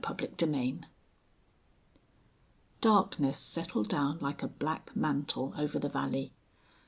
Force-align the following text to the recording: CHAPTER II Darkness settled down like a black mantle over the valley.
CHAPTER 0.03 0.27
II 0.51 0.79
Darkness 2.81 3.37
settled 3.37 3.87
down 3.89 4.17
like 4.19 4.41
a 4.41 4.47
black 4.47 4.95
mantle 4.95 5.53
over 5.59 5.77
the 5.77 5.89
valley. 5.89 6.31